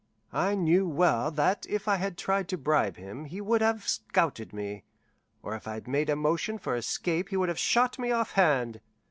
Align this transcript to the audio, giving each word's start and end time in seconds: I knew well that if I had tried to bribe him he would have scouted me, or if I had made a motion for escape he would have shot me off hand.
I 0.33 0.55
knew 0.55 0.87
well 0.87 1.29
that 1.29 1.67
if 1.69 1.87
I 1.87 1.97
had 1.97 2.17
tried 2.17 2.47
to 2.47 2.57
bribe 2.57 2.97
him 2.97 3.25
he 3.25 3.39
would 3.39 3.61
have 3.61 3.87
scouted 3.87 4.51
me, 4.51 4.83
or 5.43 5.53
if 5.53 5.67
I 5.67 5.75
had 5.75 5.87
made 5.87 6.09
a 6.09 6.15
motion 6.15 6.57
for 6.57 6.75
escape 6.75 7.29
he 7.29 7.37
would 7.37 7.49
have 7.49 7.59
shot 7.59 7.99
me 7.99 8.09
off 8.11 8.31
hand. 8.31 8.81